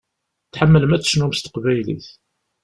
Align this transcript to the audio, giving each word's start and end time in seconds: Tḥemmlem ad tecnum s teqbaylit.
Tḥemmlem 0.53 0.95
ad 0.95 1.01
tecnum 1.01 1.33
s 1.33 1.39
teqbaylit. 1.41 2.07